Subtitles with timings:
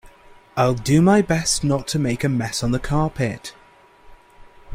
[0.57, 3.53] I'll do my best not to make a mess on the carpet.